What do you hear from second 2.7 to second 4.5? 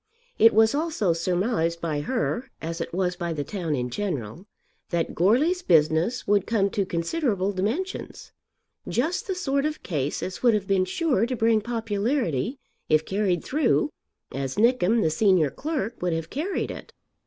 it was by the town in general,